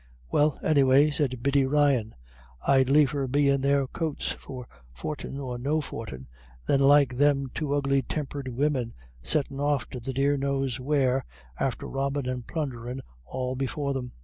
"Well, 0.31 0.57
anyway," 0.63 1.11
said 1.11 1.43
Biddy 1.43 1.67
Ryan, 1.67 2.15
"I'd 2.67 2.89
liefer 2.89 3.27
be 3.27 3.49
in 3.49 3.61
their 3.61 3.85
coats, 3.85 4.31
for 4.31 4.67
fortin 4.91 5.39
or 5.39 5.59
no 5.59 5.79
fortin, 5.79 6.27
than 6.65 6.79
like 6.81 7.17
them 7.17 7.51
two 7.53 7.75
ugly 7.75 8.01
tempered 8.01 8.47
women, 8.47 8.95
settin' 9.21 9.59
off 9.59 9.87
to 9.91 9.99
the 9.99 10.11
dear 10.11 10.37
knows 10.37 10.79
where, 10.79 11.23
after 11.59 11.87
robbin' 11.87 12.27
and 12.27 12.47
plunderin' 12.47 13.01
all 13.27 13.55
before 13.55 13.93
them." 13.93 14.13